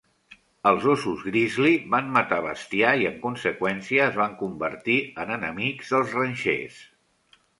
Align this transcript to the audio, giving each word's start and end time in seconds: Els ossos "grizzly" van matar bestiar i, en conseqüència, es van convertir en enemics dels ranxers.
Els 0.69 0.85
ossos 0.93 1.19
"grizzly" 1.25 1.73
van 1.95 2.07
matar 2.15 2.39
bestiar 2.45 2.93
i, 3.03 3.05
en 3.11 3.19
conseqüència, 3.27 4.09
es 4.13 4.17
van 4.23 4.33
convertir 4.41 4.97
en 5.25 5.35
enemics 5.39 5.95
dels 5.95 6.17
ranxers. 6.21 6.81